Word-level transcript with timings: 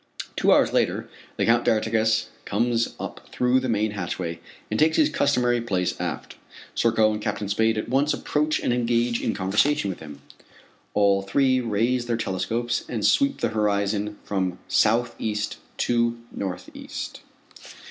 Two 0.35 0.51
hours 0.51 0.73
later 0.73 1.07
the 1.37 1.45
Count 1.45 1.63
d'Artigas 1.63 2.29
comes 2.43 2.95
up 2.99 3.27
through 3.31 3.59
the 3.59 3.69
main 3.69 3.91
hatchway 3.91 4.39
and 4.71 4.79
takes 4.79 4.97
his 4.97 5.11
customary 5.11 5.61
place 5.61 5.93
aft. 6.01 6.37
Serko 6.73 7.13
and 7.13 7.21
Captain 7.21 7.47
Spade 7.47 7.77
at 7.77 7.87
once 7.87 8.11
approach 8.11 8.59
and 8.61 8.73
engage 8.73 9.21
in 9.21 9.35
conversation 9.35 9.91
with 9.91 9.99
him. 9.99 10.19
All 10.95 11.21
three 11.21 11.59
raise 11.61 12.07
their 12.07 12.17
telescopes 12.17 12.83
and 12.89 13.05
sweep 13.05 13.41
the 13.41 13.49
horizon 13.49 14.17
from 14.23 14.57
southeast 14.67 15.57
to 15.77 16.17
northeast. 16.31 17.19